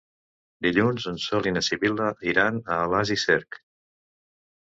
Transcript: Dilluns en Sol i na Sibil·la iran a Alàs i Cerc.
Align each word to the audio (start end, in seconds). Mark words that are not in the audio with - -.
Dilluns 0.65 1.03
en 1.11 1.19
Sol 1.25 1.49
i 1.49 1.53
na 1.57 1.63
Sibil·la 1.67 2.09
iran 2.31 2.59
a 2.77 2.77
Alàs 2.87 3.11
i 3.17 3.21
Cerc. 3.27 3.59